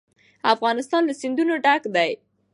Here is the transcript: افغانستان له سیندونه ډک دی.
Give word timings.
افغانستان 0.53 1.01
له 1.05 1.13
سیندونه 1.21 1.53
ډک 1.65 1.83
دی. 1.95 2.11